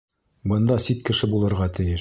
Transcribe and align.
Бында 0.53 0.79
сит 0.87 1.05
кеше 1.11 1.33
булырға 1.35 1.73
тейеш. 1.79 1.89